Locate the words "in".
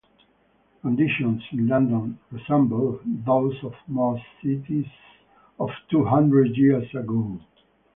1.51-1.67